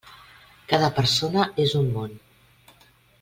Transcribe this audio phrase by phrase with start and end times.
[0.71, 2.17] Cada persona és un món.